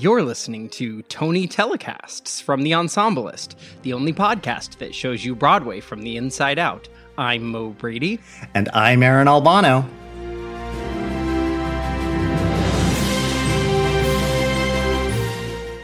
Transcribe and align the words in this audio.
You're 0.00 0.22
listening 0.22 0.68
to 0.70 1.02
Tony 1.02 1.48
Telecasts 1.48 2.40
from 2.40 2.62
The 2.62 2.70
Ensemblist, 2.70 3.56
the 3.82 3.92
only 3.94 4.12
podcast 4.12 4.78
that 4.78 4.94
shows 4.94 5.24
you 5.24 5.34
Broadway 5.34 5.80
from 5.80 6.02
the 6.02 6.16
inside 6.16 6.56
out. 6.56 6.88
I'm 7.18 7.42
Mo 7.42 7.70
Brady. 7.70 8.20
And 8.54 8.68
I'm 8.68 9.02
Aaron 9.02 9.26
Albano. 9.26 9.84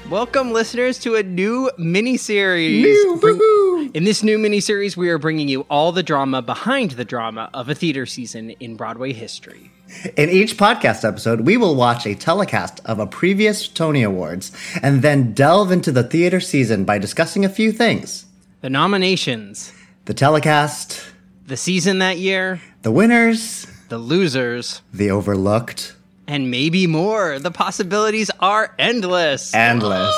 Welcome, 0.08 0.52
listeners, 0.52 1.00
to 1.00 1.16
a 1.16 1.24
new 1.24 1.72
mini-series. 1.76 2.84
New, 2.84 3.18
woohoo! 3.20 3.96
In 3.96 4.04
this 4.04 4.22
new 4.22 4.38
mini-series, 4.38 4.96
we 4.96 5.08
are 5.08 5.18
bringing 5.18 5.48
you 5.48 5.62
all 5.62 5.90
the 5.90 6.04
drama 6.04 6.40
behind 6.40 6.92
the 6.92 7.04
drama 7.04 7.50
of 7.52 7.68
a 7.68 7.74
theater 7.74 8.06
season 8.06 8.50
in 8.50 8.76
Broadway 8.76 9.12
history. 9.12 9.72
In 10.16 10.30
each 10.30 10.56
podcast 10.56 11.06
episode, 11.06 11.42
we 11.42 11.56
will 11.56 11.74
watch 11.74 12.06
a 12.06 12.14
telecast 12.14 12.80
of 12.84 12.98
a 12.98 13.06
previous 13.06 13.68
Tony 13.68 14.02
Awards 14.02 14.50
and 14.82 15.02
then 15.02 15.32
delve 15.34 15.70
into 15.70 15.92
the 15.92 16.02
theater 16.02 16.40
season 16.40 16.84
by 16.84 16.98
discussing 16.98 17.44
a 17.44 17.48
few 17.48 17.70
things 17.70 18.24
The 18.62 18.70
nominations, 18.70 19.72
the 20.06 20.14
telecast, 20.14 21.04
the 21.46 21.56
season 21.56 21.98
that 21.98 22.16
year, 22.18 22.60
the 22.82 22.90
winners, 22.90 23.66
the 23.90 23.98
losers, 23.98 24.80
the 24.92 25.10
overlooked, 25.10 25.94
and 26.26 26.50
maybe 26.50 26.86
more. 26.86 27.38
The 27.38 27.50
possibilities 27.50 28.30
are 28.40 28.74
endless. 28.78 29.54
endless. 29.54 30.14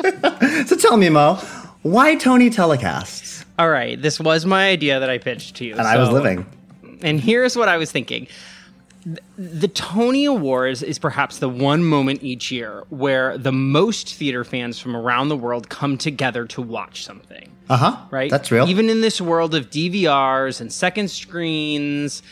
so 0.68 0.76
tell 0.76 0.96
me, 0.96 1.08
Mo, 1.08 1.34
why 1.82 2.14
Tony 2.14 2.48
telecasts? 2.48 3.44
All 3.58 3.68
right, 3.68 4.00
this 4.00 4.20
was 4.20 4.46
my 4.46 4.68
idea 4.68 5.00
that 5.00 5.10
I 5.10 5.18
pitched 5.18 5.56
to 5.56 5.64
you. 5.64 5.72
And 5.72 5.82
I 5.82 5.98
was 5.98 6.10
living. 6.10 6.46
And 7.02 7.20
here's 7.20 7.56
what 7.56 7.68
I 7.68 7.76
was 7.76 7.90
thinking. 7.90 8.28
Th- 9.04 9.18
The 9.38 9.68
Tony 9.68 10.24
Awards 10.26 10.82
is 10.82 10.98
perhaps 10.98 11.38
the 11.38 11.48
one 11.48 11.84
moment 11.84 12.22
each 12.22 12.50
year 12.52 12.84
where 12.90 13.38
the 13.38 13.52
most 13.52 14.14
theater 14.14 14.44
fans 14.44 14.78
from 14.78 14.96
around 14.96 15.28
the 15.28 15.36
world 15.36 15.68
come 15.68 15.96
together 15.96 16.44
to 16.46 16.62
watch 16.62 17.04
something. 17.04 17.50
Uh 17.68 17.76
huh. 17.76 17.96
Right? 18.10 18.30
That's 18.30 18.50
real. 18.50 18.68
Even 18.68 18.90
in 18.90 19.00
this 19.00 19.20
world 19.20 19.54
of 19.54 19.70
DVRs 19.70 20.60
and 20.60 20.72
second 20.72 21.10
screens, 21.10 22.22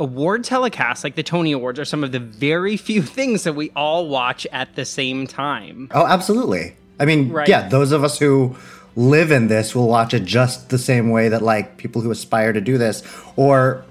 award 0.00 0.44
telecasts 0.44 1.02
like 1.04 1.14
the 1.16 1.22
Tony 1.22 1.52
Awards 1.52 1.78
are 1.80 1.84
some 1.84 2.04
of 2.04 2.12
the 2.12 2.20
very 2.20 2.76
few 2.76 3.02
things 3.18 3.42
that 3.44 3.54
we 3.54 3.70
all 3.76 4.08
watch 4.08 4.46
at 4.52 4.74
the 4.76 4.84
same 4.84 5.26
time. 5.26 5.88
oh, 5.92 6.06
absolutely. 6.06 6.76
I 7.00 7.04
mean, 7.04 7.30
Right. 7.30 7.48
yeah, 7.48 7.68
those 7.68 7.92
of 7.92 8.02
us 8.04 8.18
who 8.18 8.56
live 8.96 9.30
in 9.30 9.46
this 9.48 9.74
will 9.74 9.86
watch 9.88 10.14
it 10.14 10.24
just 10.24 10.70
the 10.70 10.78
same 10.78 11.10
way 11.10 11.28
that 11.28 11.42
like 11.42 11.76
people 11.76 12.02
who 12.02 12.10
aspire 12.10 12.52
to 12.52 12.60
do 12.60 12.78
this 12.78 13.02
or 13.36 13.84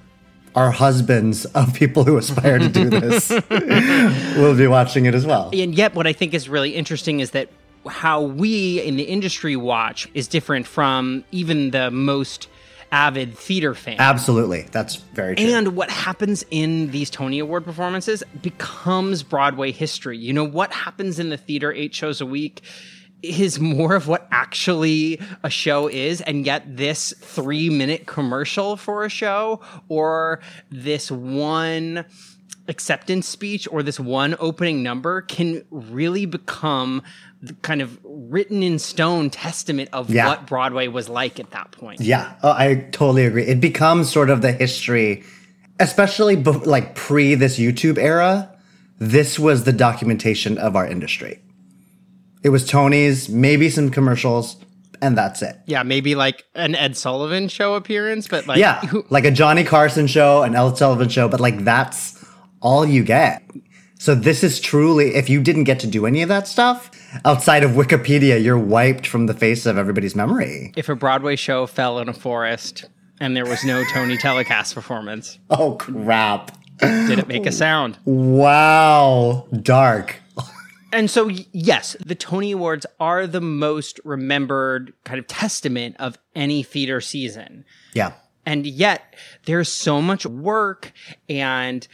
are 0.58 0.72
husbands 0.72 1.46
of 1.46 1.72
people 1.76 2.04
who 2.04 2.18
aspire 2.18 2.58
to 2.58 2.68
do 2.68 2.90
this 2.90 3.30
will 4.38 4.58
be 4.58 4.66
watching 4.66 5.06
it 5.06 5.14
as 5.14 5.24
well. 5.24 5.52
And 5.54 5.76
yet, 5.76 5.94
what 5.94 6.08
I 6.08 6.14
think 6.14 6.34
is 6.34 6.50
really 6.50 6.72
interesting 6.72 7.20
is 7.20 7.32
that 7.32 7.50
how 7.88 8.24
we 8.24 8.82
in 8.82 8.96
the 8.96 9.04
industry 9.04 9.56
watch 9.56 10.10
is 10.16 10.28
different 10.28 10.66
from 10.66 11.24
even 11.32 11.70
the 11.70 11.92
most 11.92 12.50
avid 12.92 13.38
theater 13.38 13.76
fan. 13.76 13.98
Absolutely. 14.00 14.64
That's 14.72 14.96
very 14.96 15.36
true. 15.36 15.46
And 15.46 15.76
what 15.76 15.92
happens 15.92 16.44
in 16.50 16.90
these 16.90 17.12
Tony 17.12 17.38
Award 17.38 17.64
performances 17.64 18.24
becomes 18.42 19.22
Broadway 19.22 19.72
history. 19.72 20.18
You 20.18 20.34
know, 20.34 20.44
what 20.44 20.72
happens 20.74 21.20
in 21.20 21.30
the 21.30 21.38
theater 21.38 21.72
eight 21.72 21.94
shows 21.94 22.20
a 22.20 22.26
week 22.26 22.64
is 23.24 23.60
more 23.60 23.96
of 23.96 24.08
what 24.08 24.28
actually 24.32 25.20
a 25.44 25.50
show 25.50 25.88
is. 25.88 26.22
And 26.22 26.46
yet, 26.46 26.78
this 26.78 27.14
three 27.20 27.70
minute 27.70 28.06
commercial 28.06 28.78
for 28.78 29.04
a 29.06 29.10
show 29.10 29.62
or 29.90 30.40
this 30.70 31.10
one 31.12 32.06
acceptance 32.70 33.28
speech 33.28 33.68
or 33.72 33.82
this 33.82 34.00
one 34.00 34.36
opening 34.40 34.84
number 34.84 35.22
can 35.22 35.64
really 35.72 36.26
become 36.26 37.02
the 37.42 37.54
kind 37.62 37.82
of 37.82 37.98
written 38.04 38.62
in 38.64 38.78
stone 38.80 39.30
testament 39.30 39.90
of 39.94 40.10
Yeah. 40.10 40.28
what 40.28 40.48
Broadway 40.48 40.88
was 40.88 41.08
like 41.08 41.40
at 41.40 41.52
that 41.52 41.72
point. 41.72 42.02
Yeah, 42.02 42.34
oh, 42.44 42.52
I 42.52 42.88
totally 42.92 43.26
agree. 43.26 43.44
It 43.46 43.62
becomes 43.62 44.12
sort 44.12 44.30
of 44.30 44.42
the 44.42 44.52
history, 44.52 45.24
especially 45.80 46.36
bef- 46.36 46.66
like 46.66 46.96
pre 46.96 47.36
this 47.36 47.58
YouTube 47.58 47.98
era. 47.98 48.50
This 49.00 49.38
was 49.40 49.64
the 49.64 49.74
documentation 49.74 50.58
of 50.58 50.76
our 50.76 50.86
industry. 50.88 51.40
It 52.48 52.52
was 52.52 52.66
Tony's, 52.66 53.28
maybe 53.28 53.70
some 53.70 53.90
commercials, 53.92 54.56
and 55.02 55.18
that's 55.18 55.42
it. 55.42 55.58
Yeah, 55.66 55.84
maybe 55.84 56.16
like 56.16 56.46
an 56.56 56.76
Ed 56.76 56.96
Sullivan 56.96 57.50
show 57.50 57.76
appearance, 57.76 58.30
but 58.30 58.48
like 58.48 58.58
yeah, 58.58 58.80
who, 58.86 59.06
like 59.10 59.26
a 59.26 59.32
Johnny 59.32 59.66
Carson 59.66 60.08
show, 60.08 60.44
an 60.44 60.56
El 60.56 60.74
Sullivan 60.74 61.10
show, 61.10 61.28
but 61.28 61.42
like 61.42 61.66
that's 61.66 62.24
all 62.62 62.86
you 62.86 63.04
get. 63.04 63.44
So 64.00 64.16
this 64.16 64.46
is 64.46 64.62
truly, 64.62 65.16
if 65.16 65.30
you 65.30 65.42
didn't 65.44 65.66
get 65.66 65.82
to 65.82 65.88
do 65.88 66.06
any 66.06 66.22
of 66.22 66.30
that 66.30 66.48
stuff 66.48 66.90
outside 67.26 67.66
of 67.66 67.72
Wikipedia, 67.72 68.42
you're 68.42 68.58
wiped 68.58 69.08
from 69.08 69.26
the 69.26 69.34
face 69.34 69.66
of 69.66 69.78
everybody's 69.78 70.16
memory. 70.16 70.72
if 70.78 70.88
a 70.88 70.96
Broadway 70.96 71.36
show 71.36 71.68
fell 71.68 72.00
in 72.00 72.08
a 72.08 72.14
forest 72.14 72.86
and 73.20 73.36
there 73.36 73.46
was 73.46 73.66
no 73.66 73.84
Tony 73.92 74.16
telecast 74.18 74.74
performance, 74.74 75.38
Oh 75.50 75.74
crap! 75.74 76.58
did 76.80 77.20
it 77.20 77.28
make 77.28 77.46
a 77.46 77.52
sound? 77.52 77.98
Wow, 78.06 79.48
dark. 79.62 80.22
And 80.92 81.10
so, 81.10 81.30
yes, 81.52 81.96
the 82.06 82.16
Tony 82.16 82.52
Awards 82.54 82.86
are 83.00 83.28
the 83.28 83.42
most 83.42 84.00
remembered 84.04 84.94
kind 85.04 85.20
of 85.20 85.28
testament 85.28 85.96
of 86.00 86.18
any 86.36 86.64
theater 86.64 87.02
season. 87.02 87.66
Yeah. 87.94 88.14
And 88.46 88.66
yet, 88.66 89.16
there's 89.46 89.68
so 89.72 90.02
much 90.02 90.26
work 90.26 90.94
and 91.28 91.86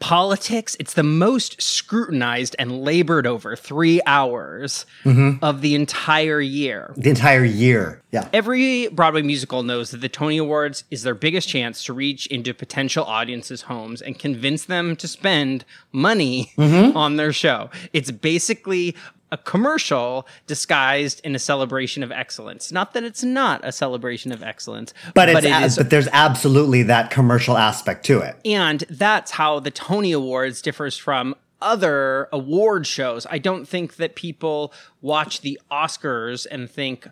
politics. 0.00 0.76
It's 0.80 0.94
the 0.94 1.02
most 1.02 1.60
scrutinized 1.60 2.56
and 2.58 2.82
labored 2.82 3.26
over 3.26 3.56
three 3.56 4.00
hours 4.06 4.86
Mhm. 5.04 5.38
of 5.42 5.60
the 5.60 5.74
entire 5.74 6.40
year. 6.40 6.92
The 6.96 7.10
entire 7.10 7.44
year. 7.44 8.02
Yeah. 8.12 8.28
Every 8.32 8.88
Broadway 8.88 9.22
musical 9.22 9.62
knows 9.62 9.90
that 9.90 10.00
the 10.00 10.08
Tony 10.08 10.38
Awards 10.38 10.84
is 10.90 11.02
their 11.02 11.14
biggest 11.14 11.48
chance 11.48 11.84
to 11.84 11.92
reach 11.92 12.26
into 12.28 12.54
potential 12.54 13.04
audiences' 13.04 13.62
homes 13.62 14.00
and 14.00 14.18
convince 14.18 14.64
them 14.64 14.96
to 14.96 15.08
spend 15.08 15.64
money 15.92 16.52
Mhm. 16.56 16.94
on 16.96 17.16
their 17.16 17.32
show. 17.32 17.70
It's 17.92 18.10
basically 18.10 18.94
a 19.32 19.36
commercial 19.38 20.26
disguised 20.46 21.20
in 21.24 21.34
a 21.34 21.38
celebration 21.38 22.02
of 22.02 22.12
excellence. 22.12 22.70
Not 22.70 22.94
that 22.94 23.02
it's 23.04 23.24
not 23.24 23.60
a 23.64 23.72
celebration 23.72 24.30
of 24.32 24.42
excellence, 24.42 24.94
But 25.14 25.28
it's 25.28 25.44
it 25.44 25.62
is 25.64 25.76
but 25.76 25.90
there's 25.90 26.08
absolutely 26.12 26.84
that 26.84 27.10
commercial 27.10 27.56
aspect 27.58 28.04
to 28.06 28.20
it. 28.20 28.36
and 28.44 28.80
that's 28.88 29.32
how 29.32 29.58
the 29.60 29.70
Tony 29.70 30.12
Awards 30.12 30.62
differs 30.62 30.96
from 30.96 31.34
other 31.60 32.28
award 32.32 32.86
shows. 32.86 33.26
I 33.30 33.38
don't 33.38 33.66
think 33.66 33.96
that 33.96 34.14
people 34.14 34.72
watch 35.00 35.40
the 35.40 35.58
Oscars 35.72 36.46
and 36.50 36.70
think, 36.70 37.08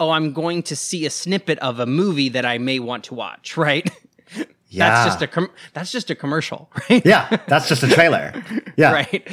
oh, 0.00 0.10
I'm 0.10 0.32
going 0.32 0.62
to 0.64 0.76
see 0.76 1.06
a 1.06 1.10
snippet 1.10 1.58
of 1.60 1.78
a 1.78 1.86
movie 1.86 2.28
that 2.30 2.44
I 2.44 2.58
may 2.58 2.80
want 2.80 3.04
to 3.04 3.14
watch, 3.14 3.56
right? 3.68 3.88
Yeah. 4.68 4.88
That's 4.90 5.06
just 5.06 5.22
a 5.22 5.26
com- 5.28 5.50
that's 5.74 5.92
just 5.92 6.10
a 6.10 6.14
commercial, 6.14 6.70
right? 6.90 7.04
Yeah, 7.06 7.28
that's 7.46 7.68
just 7.68 7.82
a 7.82 7.88
trailer. 7.88 8.32
Yeah. 8.76 8.92
right. 8.92 9.26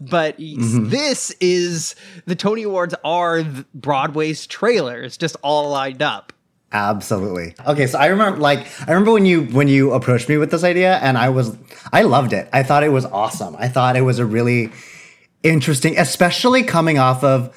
But 0.00 0.38
Mhm. 0.38 0.90
this 0.90 1.30
is 1.40 1.94
the 2.26 2.34
Tony 2.36 2.62
Awards 2.64 2.94
are 3.02 3.42
Broadway's 3.74 4.46
trailers, 4.46 5.16
just 5.16 5.36
all 5.42 5.70
lined 5.70 6.02
up. 6.02 6.32
Absolutely. 6.72 7.54
Okay, 7.66 7.86
so 7.86 7.98
I 7.98 8.06
remember 8.06 8.38
like 8.38 8.66
I 8.86 8.92
remember 8.92 9.12
when 9.12 9.24
you 9.24 9.44
when 9.44 9.66
you 9.68 9.92
approached 9.92 10.28
me 10.28 10.36
with 10.36 10.50
this 10.50 10.62
idea 10.62 10.96
and 10.98 11.16
I 11.16 11.30
was 11.30 11.56
I 11.92 12.02
loved 12.02 12.32
it. 12.32 12.48
I 12.52 12.62
thought 12.62 12.82
it 12.82 12.90
was 12.92 13.06
awesome. 13.06 13.56
I 13.58 13.68
thought 13.68 13.96
it 13.96 14.02
was 14.02 14.18
a 14.18 14.26
really 14.26 14.70
interesting 15.42 15.98
especially 15.98 16.62
coming 16.64 16.98
off 16.98 17.22
of 17.24 17.54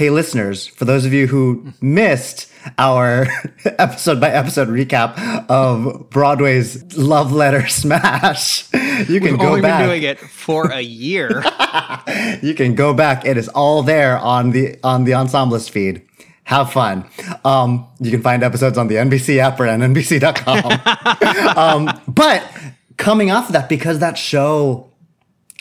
hey 0.00 0.08
listeners, 0.08 0.66
for 0.66 0.86
those 0.86 1.04
of 1.04 1.12
you 1.12 1.26
who 1.26 1.74
missed 1.82 2.50
our 2.78 3.26
episode 3.66 4.18
by 4.18 4.30
episode 4.30 4.68
recap 4.68 5.14
of 5.50 6.08
Broadway's 6.08 6.96
Love 6.96 7.34
Letter 7.34 7.66
Smash, 7.68 8.72
you 8.72 9.20
can 9.20 9.20
go 9.20 9.20
back. 9.20 9.20
We've 9.20 9.38
go 9.38 9.48
only 9.48 9.60
back. 9.60 9.80
been 9.80 9.88
doing 9.90 10.02
it 10.04 10.18
for 10.18 10.70
a 10.70 10.80
year. 10.80 11.44
you 12.42 12.54
can 12.54 12.74
go 12.74 12.94
back. 12.94 13.26
It 13.26 13.36
is 13.36 13.48
all 13.48 13.82
there 13.82 14.16
on 14.16 14.52
the 14.52 14.78
on 14.82 15.04
the 15.04 15.12
Ensemblist 15.12 15.68
feed. 15.68 16.00
Have 16.44 16.72
fun. 16.72 17.04
Um, 17.44 17.86
you 17.98 18.10
can 18.10 18.22
find 18.22 18.42
episodes 18.42 18.78
on 18.78 18.88
the 18.88 18.94
NBC 18.94 19.36
app 19.36 19.60
or 19.60 19.68
on 19.68 19.80
NBC.com. 19.80 21.58
um, 21.58 22.00
but 22.08 22.42
coming 22.96 23.30
off 23.30 23.48
of 23.48 23.52
that, 23.52 23.68
because 23.68 23.98
that 23.98 24.16
show 24.16 24.89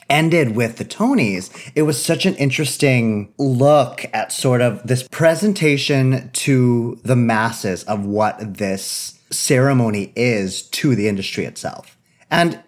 ended 0.09 0.55
with 0.55 0.77
the 0.77 0.85
Tonys, 0.85 1.49
it 1.75 1.83
was 1.83 2.03
such 2.03 2.25
an 2.25 2.35
interesting 2.35 3.33
look 3.37 4.05
at 4.13 4.31
sort 4.31 4.61
of 4.61 4.85
this 4.87 5.07
presentation 5.07 6.29
to 6.33 6.99
the 7.03 7.15
masses 7.15 7.83
of 7.83 8.05
what 8.05 8.57
this 8.57 9.19
ceremony 9.31 10.11
is 10.15 10.63
to 10.63 10.95
the 10.95 11.07
industry 11.07 11.45
itself. 11.45 11.97
And 12.31 12.61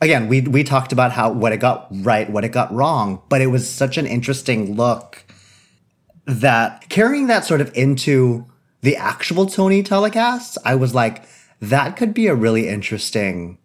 again, 0.00 0.28
we 0.28 0.42
we 0.42 0.64
talked 0.64 0.92
about 0.92 1.12
how 1.12 1.32
what 1.32 1.52
it 1.52 1.58
got 1.58 1.88
right, 1.90 2.28
what 2.28 2.44
it 2.44 2.50
got 2.50 2.72
wrong, 2.72 3.22
but 3.28 3.40
it 3.40 3.46
was 3.46 3.68
such 3.68 3.96
an 3.96 4.06
interesting 4.06 4.76
look 4.76 5.24
that 6.26 6.88
carrying 6.88 7.26
that 7.26 7.44
sort 7.44 7.60
of 7.60 7.74
into 7.76 8.46
the 8.82 8.96
actual 8.96 9.46
Tony 9.46 9.82
telecasts, 9.82 10.58
I 10.64 10.74
was 10.74 10.94
like, 10.94 11.24
that 11.60 11.96
could 11.96 12.12
be 12.12 12.26
a 12.26 12.34
really 12.34 12.68
interesting 12.68 13.58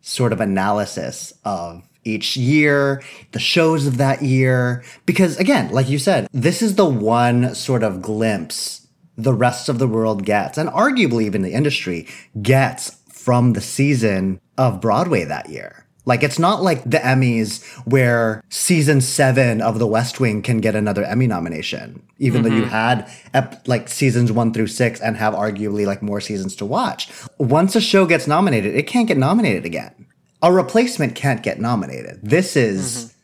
sort 0.00 0.32
of 0.32 0.40
analysis 0.40 1.32
of 1.44 1.82
each 2.06 2.36
year, 2.36 3.02
the 3.32 3.38
shows 3.38 3.86
of 3.86 3.96
that 3.98 4.22
year. 4.22 4.82
Because 5.04 5.36
again, 5.38 5.70
like 5.70 5.88
you 5.88 5.98
said, 5.98 6.28
this 6.32 6.62
is 6.62 6.76
the 6.76 6.86
one 6.86 7.54
sort 7.54 7.82
of 7.82 8.00
glimpse 8.02 8.86
the 9.18 9.32
rest 9.34 9.68
of 9.70 9.78
the 9.78 9.88
world 9.88 10.24
gets, 10.26 10.58
and 10.58 10.68
arguably 10.70 11.24
even 11.24 11.40
the 11.42 11.52
industry 11.54 12.06
gets 12.42 12.98
from 13.08 13.54
the 13.54 13.62
season 13.62 14.38
of 14.58 14.80
Broadway 14.80 15.24
that 15.24 15.48
year. 15.48 15.86
Like 16.04 16.22
it's 16.22 16.38
not 16.38 16.62
like 16.62 16.84
the 16.84 16.98
Emmys 16.98 17.64
where 17.84 18.40
season 18.48 19.00
seven 19.00 19.60
of 19.60 19.80
The 19.80 19.86
West 19.88 20.20
Wing 20.20 20.40
can 20.42 20.58
get 20.58 20.76
another 20.76 21.02
Emmy 21.02 21.26
nomination, 21.26 22.02
even 22.18 22.42
though 22.42 22.54
you 22.54 22.62
Mhm. 22.62 22.68
had 22.68 23.08
ep- 23.34 23.66
like 23.66 23.88
seasons 23.88 24.30
one 24.30 24.52
through 24.52 24.68
six 24.68 25.00
and 25.00 25.16
have 25.16 25.34
arguably 25.34 25.84
like 25.84 26.02
more 26.02 26.20
seasons 26.20 26.54
to 26.56 26.64
watch. 26.66 27.08
Once 27.38 27.74
a 27.74 27.80
show 27.80 28.06
gets 28.06 28.28
nominated, 28.28 28.76
it 28.76 28.86
can't 28.86 29.08
get 29.08 29.18
nominated 29.18 29.64
again. 29.64 30.05
A 30.42 30.52
replacement 30.52 31.14
can't 31.14 31.42
get 31.42 31.60
nominated. 31.60 32.20
This 32.22 32.56
is 32.56 33.14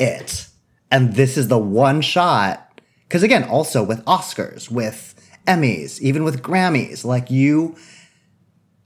mm-hmm. 0.00 0.20
it. 0.20 0.48
And 0.90 1.14
this 1.14 1.36
is 1.36 1.48
the 1.48 1.58
one 1.58 2.00
shot. 2.00 2.80
Because 3.08 3.22
again, 3.22 3.44
also 3.44 3.82
with 3.82 4.04
Oscars, 4.04 4.70
with 4.70 5.14
Emmys, 5.46 6.00
even 6.00 6.24
with 6.24 6.42
Grammys, 6.42 7.04
like 7.04 7.30
you, 7.30 7.76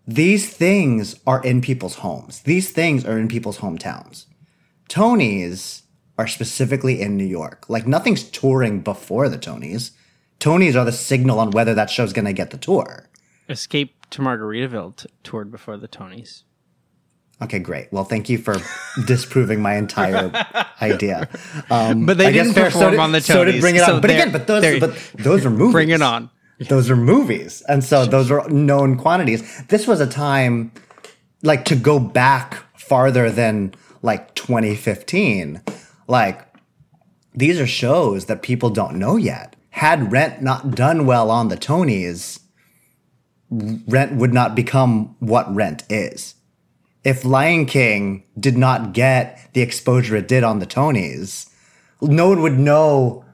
these 0.07 0.49
things 0.53 1.19
are 1.27 1.43
in 1.43 1.61
people's 1.61 1.97
homes. 1.97 2.41
These 2.43 2.71
things 2.71 3.05
are 3.05 3.19
in 3.19 3.29
people's 3.29 3.59
hometowns. 3.59 4.27
Tonys 4.89 5.83
are 6.19 6.27
specifically 6.27 7.01
in 7.01 7.17
New 7.17 7.25
York. 7.25 7.69
Like 7.69 7.87
nothing's 7.87 8.25
touring 8.25 8.81
before 8.81 9.29
the 9.29 9.39
Tonys. 9.39 9.91
Tonys 10.39 10.77
are 10.77 10.85
the 10.85 10.93
signal 10.93 11.39
on 11.39 11.51
whether 11.51 11.75
that 11.75 11.91
show's 11.91 12.13
going 12.13 12.25
to 12.25 12.33
get 12.33 12.51
the 12.51 12.59
tour. 12.59 13.09
Escape 13.49 13.95
to 14.11 14.23
Margaritaville 14.23 14.97
t- 14.97 15.09
toured 15.23 15.51
before 15.51 15.77
the 15.77 15.89
Tonys. 15.89 16.45
Okay, 17.43 17.59
great. 17.59 17.93
Well, 17.93 18.05
thank 18.05 18.29
you 18.31 18.39
for 18.39 18.57
disproving 19.07 19.61
my 19.61 19.75
entire 19.77 20.31
idea. 20.81 21.29
Um, 21.71 22.07
But 22.07 22.17
they 22.17 22.27
I 22.29 22.33
didn't 22.33 22.55
fair. 22.55 22.67
perform 22.71 22.93
did- 22.93 23.01
on 23.01 23.13
the 23.13 23.19
Tonys. 23.19 23.25
So 23.27 23.45
did 23.45 23.61
Bring 23.61 23.77
It 23.77 23.85
so 23.85 23.95
On. 23.97 24.01
But 24.01 24.11
again, 24.11 24.33
but 24.33 24.47
those, 24.47 24.81
but 24.81 24.97
those 25.19 25.45
are 25.45 25.51
movies. 25.51 25.73
Bring 25.79 25.91
It 25.91 26.01
On. 26.03 26.31
Those 26.71 26.89
are 26.89 26.97
movies, 26.97 27.63
and 27.69 27.85
so 27.85 28.07
those 28.07 28.31
are 28.31 28.49
known 28.49 28.97
quantities. 28.97 29.43
This 29.67 29.87
was 29.87 30.01
a 30.01 30.07
time, 30.07 30.73
like 31.43 31.67
to 31.67 31.77
go 31.77 31.99
back 31.99 32.57
farther 32.79 33.31
than 33.31 33.75
like 34.01 34.35
2015. 34.37 35.61
Like 36.09 36.47
these 37.35 37.61
are 37.61 37.67
shows 37.67 38.25
that 38.25 38.41
people 38.41 38.71
don't 38.71 38.97
know 38.97 39.17
yet. 39.17 39.55
Had 39.69 40.11
Rent 40.11 40.41
not 40.41 40.71
done 40.75 41.05
well 41.05 41.31
on 41.31 41.49
the 41.49 41.59
Tonys, 41.59 42.41
Rent 43.51 44.15
would 44.17 44.33
not 44.33 44.55
become 44.55 45.15
what 45.21 45.55
Rent 45.55 45.85
is. 45.91 46.37
If 47.07 47.25
Lion 47.25 47.67
King 47.67 48.25
did 48.37 48.59
not 48.59 48.93
get 48.93 49.49
the 49.53 49.61
exposure 49.61 50.17
it 50.17 50.27
did 50.27 50.43
on 50.43 50.59
the 50.59 50.67
Tonys, 50.67 51.49
no 52.03 52.29
one 52.29 52.43
would 52.43 52.59
know 52.59 53.25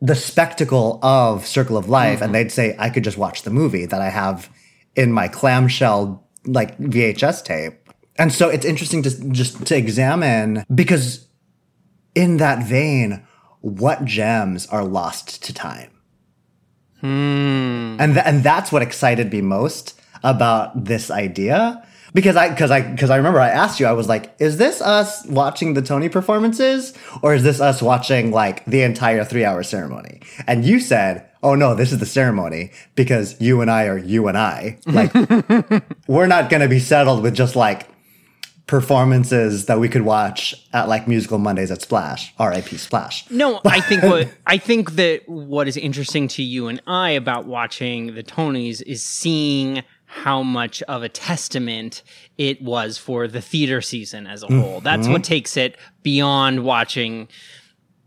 the 0.00 0.14
spectacle 0.14 1.00
of 1.02 1.44
Circle 1.44 1.76
of 1.76 1.88
Life, 1.88 2.22
and 2.22 2.32
they'd 2.32 2.52
say, 2.52 2.76
I 2.78 2.90
could 2.90 3.02
just 3.02 3.18
watch 3.18 3.42
the 3.42 3.50
movie 3.50 3.86
that 3.86 4.00
I 4.00 4.08
have 4.08 4.48
in 4.94 5.10
my 5.10 5.26
clamshell 5.26 6.24
like 6.46 6.78
VHS 6.78 7.44
tape. 7.44 7.88
And 8.20 8.32
so 8.32 8.48
it's 8.48 8.64
interesting 8.64 9.02
to 9.02 9.30
just 9.30 9.66
to 9.66 9.76
examine 9.76 10.64
because 10.72 11.26
in 12.14 12.36
that 12.36 12.64
vein, 12.64 13.26
what 13.62 14.04
gems 14.04 14.68
are 14.68 14.84
lost 14.84 15.42
to 15.42 15.52
time? 15.52 15.90
Hmm. 17.00 17.96
And 17.98 18.14
th- 18.14 18.26
and 18.26 18.44
that's 18.44 18.70
what 18.70 18.82
excited 18.82 19.32
me 19.32 19.40
most 19.40 20.00
about 20.22 20.84
this 20.84 21.10
idea 21.10 21.84
because 22.14 22.36
I 22.36 22.48
because 22.48 22.70
I 22.70 22.82
because 22.82 23.10
I 23.10 23.16
remember 23.16 23.40
I 23.40 23.48
asked 23.48 23.80
you 23.80 23.86
I 23.86 23.92
was 23.92 24.08
like 24.08 24.34
is 24.38 24.58
this 24.58 24.80
us 24.80 25.26
watching 25.26 25.74
the 25.74 25.82
Tony 25.82 26.08
performances? 26.08 26.94
Or 27.22 27.34
is 27.34 27.42
this 27.42 27.60
us 27.60 27.82
watching 27.82 28.30
like 28.30 28.64
the 28.64 28.82
entire 28.82 29.24
3-hour 29.24 29.62
ceremony? 29.62 30.20
And 30.46 30.64
you 30.64 30.80
said 30.80 31.28
oh 31.42 31.54
no 31.54 31.74
this 31.74 31.92
is 31.92 31.98
the 31.98 32.06
ceremony 32.06 32.70
because 32.94 33.40
you 33.40 33.60
and 33.60 33.70
I 33.70 33.86
are 33.86 33.98
you 33.98 34.28
and 34.28 34.38
I. 34.38 34.78
Like 34.86 35.12
we're 36.06 36.26
not 36.26 36.50
going 36.50 36.62
to 36.62 36.68
be 36.68 36.80
settled 36.80 37.22
with 37.22 37.34
just 37.34 37.56
like 37.56 37.88
performances 38.66 39.66
that 39.66 39.78
we 39.78 39.88
could 39.88 40.02
watch 40.02 40.54
at 40.72 40.88
like 40.88 41.06
musical 41.06 41.38
Mondays 41.38 41.70
at 41.70 41.82
Splash. 41.82 42.32
RIP 42.38 42.68
Splash. 42.68 43.28
No, 43.30 43.60
I 43.66 43.80
think 43.80 44.02
what 44.02 44.28
I 44.46 44.58
think 44.58 44.92
that 44.92 45.28
what 45.28 45.68
is 45.68 45.76
interesting 45.76 46.28
to 46.28 46.42
you 46.42 46.68
and 46.68 46.80
I 46.86 47.10
about 47.10 47.46
watching 47.46 48.14
the 48.14 48.22
Tonys 48.22 48.82
is 48.86 49.02
seeing 49.02 49.82
how 50.12 50.42
much 50.42 50.82
of 50.82 51.02
a 51.02 51.08
testament 51.08 52.02
it 52.36 52.60
was 52.60 52.98
for 52.98 53.26
the 53.26 53.40
theater 53.40 53.80
season 53.80 54.26
as 54.26 54.42
a 54.42 54.46
mm-hmm. 54.46 54.60
whole. 54.60 54.80
That's 54.80 55.08
what 55.08 55.24
takes 55.24 55.56
it 55.56 55.78
beyond 56.02 56.64
watching 56.64 57.28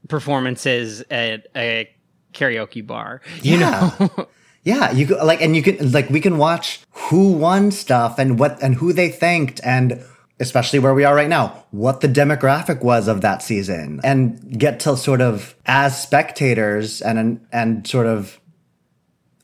performances 0.07 1.03
at 1.09 1.47
a 1.55 1.89
karaoke 2.31 2.85
bar. 2.85 3.21
You 3.41 3.57
Yeah. 3.57 3.91
know? 4.00 4.27
Yeah, 4.63 4.91
you 4.91 5.05
could, 5.05 5.17
like, 5.17 5.43
and 5.43 5.55
you 5.55 5.62
can 5.62 5.91
like 5.91 6.09
we 6.09 6.19
can 6.19 6.39
watch 6.39 6.79
who 6.89 7.33
won 7.33 7.69
stuff 7.69 8.17
and 8.17 8.39
what 8.39 8.57
and 8.63 8.74
who 8.74 8.93
they 8.93 9.09
thanked 9.09 9.62
and 9.63 10.03
especially 10.39 10.79
where 10.79 10.95
we 10.95 11.03
are 11.03 11.13
right 11.13 11.29
now, 11.29 11.65
what 11.69 12.01
the 12.01 12.07
demographic 12.07 12.81
was 12.81 13.07
of 13.07 13.21
that 13.21 13.43
season 13.43 14.01
and 14.03 14.57
get 14.59 14.79
to 14.79 14.97
sort 14.97 15.21
of 15.21 15.53
as 15.67 16.01
spectators 16.01 17.00
and 17.03 17.45
and 17.51 17.88
sort 17.88 18.07
of 18.07 18.39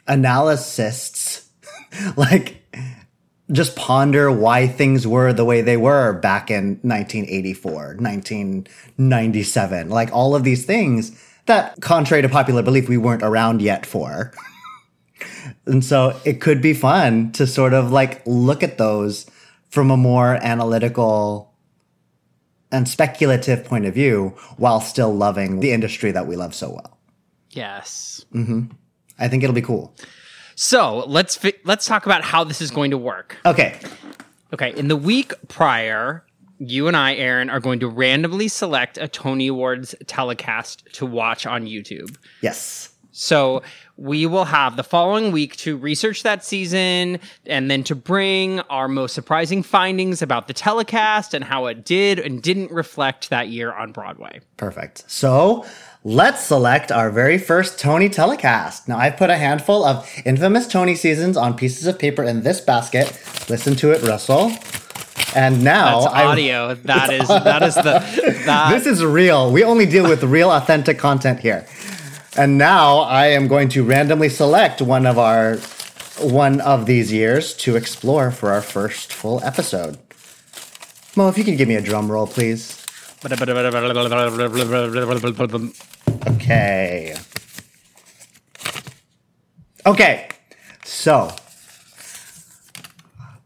analysts 0.08 1.51
like 2.18 2.58
just 3.52 3.76
ponder 3.76 4.32
why 4.32 4.68
things 4.68 5.06
were 5.06 5.34
the 5.34 5.46
way 5.46 5.62
they 5.62 5.78
were 5.78 6.14
back 6.14 6.50
in 6.50 6.80
1984, 6.84 7.98
1997, 8.00 9.90
like 9.90 10.12
all 10.14 10.36
of 10.36 10.44
these 10.44 10.66
things 10.66 11.12
that 11.48 11.80
contrary 11.82 12.22
to 12.22 12.30
popular 12.30 12.64
belief 12.64 12.88
we 12.88 12.98
weren't 12.98 13.24
around 13.24 13.62
yet 13.62 13.86
for. 13.86 14.32
and 15.66 15.84
so 15.84 16.18
it 16.24 16.40
could 16.40 16.62
be 16.62 16.74
fun 16.74 17.32
to 17.34 17.46
sort 17.46 17.74
of 17.74 17.92
like 17.92 18.22
look 18.26 18.64
at 18.64 18.78
those 18.78 19.30
from 19.70 19.92
a 19.92 19.98
more 19.98 20.36
analytical 20.42 21.54
and 22.72 22.88
speculative 22.88 23.66
point 23.66 23.86
of 23.86 23.94
view 23.94 24.30
while 24.58 24.80
still 24.80 25.14
loving 25.14 25.60
the 25.60 25.72
industry 25.72 26.12
that 26.12 26.28
we 26.28 26.36
love 26.36 26.56
so 26.56 26.70
well. 26.70 26.98
Yes. 27.50 28.26
Mm-hmm. 28.34 28.72
I 29.20 29.28
think 29.28 29.44
it'll 29.44 29.54
be 29.54 29.62
cool. 29.62 29.94
So 30.56 31.06
let's 31.08 31.36
fi- 31.36 31.60
let's 31.64 31.86
talk 31.86 32.06
about 32.06 32.24
how 32.24 32.44
this 32.44 32.62
is 32.62 32.72
going 32.72 32.92
to 32.92 32.98
work. 32.98 33.38
Okay. 33.46 33.80
Okay. 34.54 34.74
In 34.78 34.88
the 34.88 34.98
week 34.98 35.34
prior, 35.48 36.26
you 36.60 36.88
and 36.88 36.96
I, 36.96 37.16
Aaron, 37.16 37.50
are 37.50 37.60
going 37.60 37.80
to 37.80 37.88
randomly 37.88 38.48
select 38.48 38.98
a 38.98 39.08
Tony 39.08 39.48
Awards 39.48 39.96
telecast 40.08 40.88
to 40.94 41.06
watch 41.06 41.46
on 41.46 41.66
YouTube. 41.66 42.18
Yes. 42.42 42.92
So 43.12 43.62
we 43.98 44.26
will 44.26 44.46
have 44.46 44.78
the 44.78 44.84
following 44.84 45.32
week 45.32 45.56
to 45.58 45.76
research 45.78 46.24
that 46.24 46.46
season 46.46 47.20
and 47.46 47.70
then 47.70 47.84
to 47.84 47.96
bring 47.96 48.62
our 48.62 48.88
most 48.88 49.14
surprising 49.14 49.64
findings 49.64 50.22
about 50.22 50.48
the 50.48 50.54
telecast 50.54 51.34
and 51.34 51.44
how 51.44 51.66
it 51.66 51.84
did 51.84 52.20
and 52.20 52.42
didn't 52.42 52.72
reflect 52.72 53.30
that 53.30 53.50
year 53.50 53.74
on 53.74 53.92
Broadway. 53.92 54.40
Perfect. 54.58 55.04
So 55.12 55.66
let's 56.04 56.44
select 56.44 56.92
our 56.92 57.10
very 57.12 57.38
first 57.38 57.80
Tony 57.80 58.10
telecast. 58.10 58.88
Now, 58.88 58.98
I've 58.98 59.18
put 59.18 59.30
a 59.30 59.38
handful 59.38 59.84
of 59.86 60.08
infamous 60.26 60.68
Tony 60.68 60.96
seasons 60.96 61.38
on 61.38 61.56
pieces 61.56 61.88
of 61.88 62.00
paper 62.00 62.24
in 62.24 62.44
this 62.44 62.60
basket. 62.62 63.08
Listen 63.50 63.76
to 63.78 63.92
it, 63.92 64.02
Russell. 64.04 64.52
And 65.36 65.64
now 65.64 66.02
That's 66.02 66.14
I- 66.14 66.26
audio. 66.26 66.76
That 66.84 67.14
is 67.14 67.28
that 67.28 67.64
is 67.64 67.76
the 67.76 68.04
that 68.46 68.72
this 68.74 68.86
is 68.86 69.04
real. 69.04 69.52
We 69.52 69.64
only 69.64 69.86
deal 69.86 70.08
with 70.10 70.24
real, 70.24 70.50
authentic 70.52 70.98
content 70.98 71.40
here. 71.40 71.66
And 72.36 72.58
now 72.58 73.00
I 73.00 73.28
am 73.28 73.48
going 73.48 73.70
to 73.70 73.84
randomly 73.84 74.30
select 74.30 74.82
one 74.82 75.06
of 75.06 75.18
our 75.18 75.58
one 76.20 76.60
of 76.62 76.86
these 76.86 77.12
years 77.14 77.54
to 77.58 77.76
explore 77.76 78.32
for 78.32 78.52
our 78.52 78.62
first 78.62 79.14
full 79.14 79.42
episode. 79.44 79.98
Mo, 81.16 81.30
if 81.30 81.38
you 81.38 81.44
could 81.44 81.58
give 81.58 81.68
me 81.68 81.76
a 81.76 81.82
drum 81.82 82.12
roll, 82.12 82.28
please. 82.28 82.78
Okay. 86.28 87.16
Okay. 89.86 90.30
So, 90.84 91.34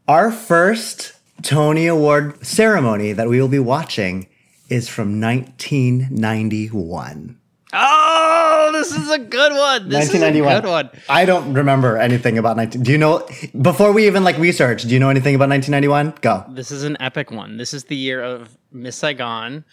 our 0.08 0.32
first 0.32 1.13
Tony 1.41 1.88
Award 1.88 2.46
ceremony 2.46 3.13
that 3.13 3.29
we 3.29 3.39
will 3.39 3.48
be 3.48 3.60
watching 3.60 4.27
is 4.70 4.89
from 4.89 5.22
1991. 5.22 7.39
Oh, 7.77 8.70
this 8.74 8.91
is 8.91 9.10
a 9.10 9.20
good 9.20 9.51
one. 9.51 9.89
This 9.89 10.10
is 10.10 10.15
a 10.15 10.32
1991. 10.32 10.62
good 10.62 10.70
one. 10.70 10.89
I 11.10 11.25
don't 11.25 11.53
remember 11.53 11.98
anything 11.98 12.38
about 12.38 12.58
19. 12.58 12.84
Do 12.84 12.91
you 12.91 12.98
know 12.98 13.27
before 13.62 13.91
we 13.91 14.08
even 14.08 14.24
like 14.24 14.38
research? 14.38 14.84
Do 14.84 14.89
you 14.89 15.00
know 15.00 15.10
anything 15.10 15.36
about 15.36 15.50
1991? 15.50 16.15
Go. 16.22 16.46
This 16.50 16.72
is 16.72 16.84
an 16.84 16.98
epic 17.00 17.32
one. 17.32 17.58
This 17.58 17.74
is 17.74 17.86
the 17.86 17.96
year 17.96 18.24
of 18.24 18.58
Miss 18.72 18.96
Saigon, 18.96 19.65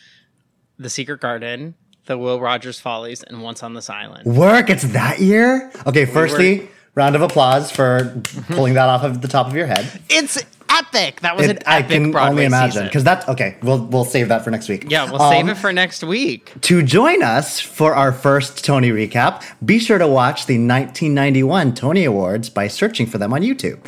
The 0.78 0.90
Secret 0.90 1.20
Garden, 1.20 1.74
The 2.06 2.18
Will 2.18 2.40
Rogers 2.40 2.80
Follies, 2.80 3.22
and 3.22 3.42
Once 3.42 3.62
on 3.62 3.74
This 3.74 3.88
Island. 3.88 4.24
Work. 4.26 4.70
It's 4.70 4.82
that 4.92 5.20
year. 5.20 5.70
Okay. 5.86 6.04
Firstly, 6.04 6.68
round 6.94 7.14
of 7.14 7.22
applause 7.22 7.70
for 7.70 8.20
pulling 8.48 8.74
that 8.74 8.88
off 8.88 9.04
of 9.04 9.22
the 9.22 9.28
top 9.28 9.46
of 9.46 9.54
your 9.54 9.66
head. 9.66 9.88
It's 10.10 10.42
epic. 10.68 11.20
That 11.20 11.36
was 11.36 11.46
It- 11.46 11.58
an 11.58 11.62
I 11.66 11.78
epic 11.78 11.90
can 11.90 12.10
Broadway 12.10 12.30
only 12.30 12.44
imagine 12.46 12.72
season. 12.72 12.86
because 12.86 13.04
that's 13.04 13.28
okay. 13.28 13.56
We'll 13.62 13.78
we'll 13.84 14.04
save 14.04 14.28
that 14.28 14.42
for 14.42 14.50
next 14.50 14.68
week. 14.68 14.86
Yeah, 14.90 15.08
we'll 15.10 15.20
save 15.30 15.44
Um, 15.44 15.50
it 15.50 15.56
for 15.58 15.72
next 15.72 16.02
week. 16.02 16.52
To 16.62 16.82
join 16.82 17.22
us 17.22 17.60
for 17.60 17.94
our 17.94 18.10
first 18.12 18.64
Tony 18.64 18.90
recap, 18.90 19.42
be 19.64 19.78
sure 19.78 19.98
to 19.98 20.06
watch 20.08 20.46
the 20.46 20.58
1991 20.58 21.74
Tony 21.74 22.04
Awards 22.04 22.48
by 22.48 22.66
searching 22.68 23.06
for 23.06 23.18
them 23.18 23.32
on 23.32 23.42
YouTube. 23.42 23.78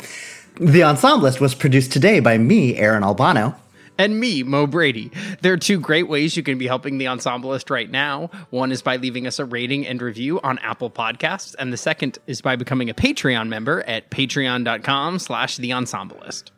The 0.59 0.83
Ensemblist 0.83 1.41
was 1.41 1.53
produced 1.53 1.91
today 1.91 2.21
by 2.21 2.37
me, 2.37 2.77
Aaron 2.77 3.03
Albano. 3.03 3.55
And 3.97 4.19
me, 4.19 4.43
Mo 4.43 4.67
Brady. 4.67 5.11
There 5.41 5.53
are 5.53 5.57
two 5.57 5.79
great 5.79 6.07
ways 6.07 6.35
you 6.35 6.43
can 6.43 6.57
be 6.57 6.67
helping 6.67 6.97
the 6.97 7.05
Ensemblist 7.05 7.69
right 7.69 7.89
now. 7.89 8.29
One 8.49 8.71
is 8.71 8.81
by 8.81 8.97
leaving 8.97 9.25
us 9.25 9.39
a 9.39 9.45
rating 9.45 9.87
and 9.87 10.01
review 10.01 10.41
on 10.41 10.59
Apple 10.59 10.89
Podcasts, 10.89 11.55
and 11.57 11.71
the 11.71 11.77
second 11.77 12.19
is 12.27 12.41
by 12.41 12.55
becoming 12.55 12.89
a 12.89 12.93
Patreon 12.93 13.47
member 13.47 13.81
at 13.83 14.09
patreon.com 14.09 15.19
slash 15.19 15.57
the 15.57 15.71
Ensemblist. 15.71 16.51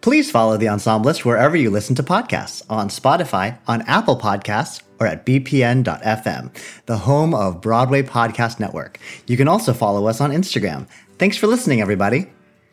Please 0.00 0.32
follow 0.32 0.56
The 0.56 0.68
Ensemblist 0.68 1.24
wherever 1.24 1.56
you 1.56 1.70
listen 1.70 1.94
to 1.94 2.02
podcasts 2.02 2.64
on 2.68 2.88
Spotify, 2.88 3.58
on 3.68 3.82
Apple 3.82 4.18
Podcasts, 4.18 4.82
or 4.98 5.06
at 5.06 5.24
bpn.fm, 5.24 6.84
the 6.86 6.96
home 6.96 7.34
of 7.34 7.60
Broadway 7.60 8.02
Podcast 8.02 8.58
Network. 8.58 8.98
You 9.28 9.36
can 9.36 9.46
also 9.46 9.72
follow 9.72 10.08
us 10.08 10.20
on 10.20 10.32
Instagram. 10.32 10.88
Thanks 11.18 11.36
for 11.36 11.46
listening, 11.46 11.80
everybody. 11.80 12.26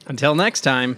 Until 0.08 0.34
next 0.34 0.62
time. 0.62 0.98